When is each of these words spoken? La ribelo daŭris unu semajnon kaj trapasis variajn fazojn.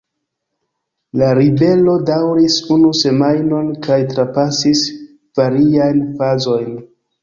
La 1.21 1.27
ribelo 1.39 1.93
daŭris 2.11 2.57
unu 2.77 2.91
semajnon 3.03 3.71
kaj 3.87 4.01
trapasis 4.17 4.85
variajn 5.43 6.07
fazojn. 6.21 6.79